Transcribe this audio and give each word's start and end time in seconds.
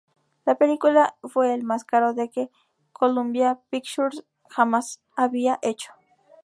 La 0.47 0.55
película 0.55 1.15
fue 1.21 1.53
el 1.53 1.63
más 1.63 1.83
caro 1.83 2.15
de 2.15 2.31
que 2.31 2.49
Columbia 2.91 3.59
Pictures 3.69 4.23
jamás 4.49 4.99
había 5.15 5.59
hecho. 5.61 5.91